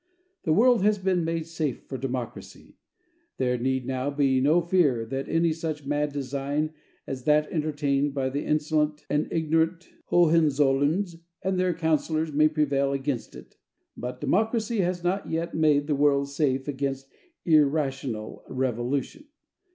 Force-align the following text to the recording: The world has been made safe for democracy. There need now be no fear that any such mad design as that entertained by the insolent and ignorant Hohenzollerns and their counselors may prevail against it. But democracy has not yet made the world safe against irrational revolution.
The 0.45 0.51
world 0.51 0.81
has 0.81 0.97
been 0.97 1.23
made 1.23 1.45
safe 1.45 1.83
for 1.83 1.95
democracy. 1.95 2.75
There 3.37 3.55
need 3.59 3.85
now 3.85 4.09
be 4.09 4.41
no 4.41 4.59
fear 4.59 5.05
that 5.05 5.29
any 5.29 5.53
such 5.53 5.85
mad 5.85 6.11
design 6.11 6.73
as 7.05 7.25
that 7.25 7.47
entertained 7.51 8.11
by 8.15 8.29
the 8.29 8.43
insolent 8.43 9.05
and 9.11 9.31
ignorant 9.31 9.89
Hohenzollerns 10.09 11.17
and 11.43 11.59
their 11.59 11.75
counselors 11.75 12.33
may 12.33 12.47
prevail 12.47 12.93
against 12.93 13.35
it. 13.35 13.57
But 13.95 14.19
democracy 14.21 14.79
has 14.79 15.03
not 15.03 15.29
yet 15.29 15.53
made 15.53 15.85
the 15.85 15.93
world 15.93 16.29
safe 16.29 16.67
against 16.67 17.13
irrational 17.45 18.43
revolution. 18.49 19.25